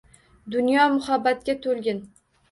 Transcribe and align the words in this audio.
Dunyo 0.53 0.85
muhabbatga 0.93 1.55
to’lgin. 1.65 2.01